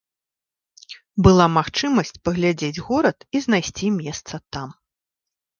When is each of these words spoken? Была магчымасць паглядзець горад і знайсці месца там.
Была 1.27 1.45
магчымасць 1.57 2.13
паглядзець 2.29 2.83
горад 2.87 3.19
і 3.37 3.43
знайсці 3.47 3.87
месца 3.99 4.35
там. 4.59 4.69